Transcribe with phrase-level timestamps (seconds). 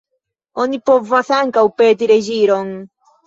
[0.63, 2.73] Oni povas ankaŭ peti reĝiron.